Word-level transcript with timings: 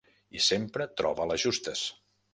I 0.37 0.39
sempre 0.45 0.87
troba 1.03 1.27
les 1.33 1.47
justes. 1.47 1.87